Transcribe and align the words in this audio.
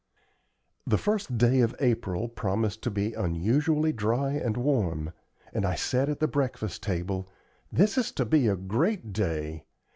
The 0.87 0.97
first 0.97 1.37
day 1.37 1.59
of 1.59 1.75
April 1.79 2.27
promised 2.27 2.81
to 2.81 2.89
be 2.89 3.13
unusually 3.13 3.93
dry 3.93 4.31
and 4.31 4.57
warm, 4.57 5.13
and 5.53 5.63
I 5.63 5.75
said 5.75 6.09
at 6.09 6.19
the 6.19 6.27
breakfast 6.27 6.81
table: 6.81 7.29
"This 7.71 7.99
is 7.99 8.11
to 8.13 8.25
be 8.25 8.47
a 8.47 8.55
great 8.55 9.13
day. 9.13 9.63